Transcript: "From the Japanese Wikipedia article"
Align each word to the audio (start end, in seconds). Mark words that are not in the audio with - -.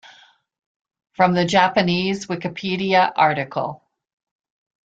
"From 1.13 1.35
the 1.35 1.45
Japanese 1.45 2.25
Wikipedia 2.25 3.11
article" 3.15 3.83